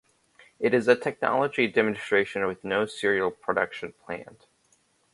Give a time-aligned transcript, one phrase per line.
[0.59, 4.47] It is a technology demonstration with no serial production planned.